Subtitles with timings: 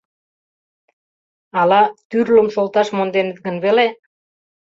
[1.59, 3.87] Ала, тӱрлым шолташ монденыт гын веле.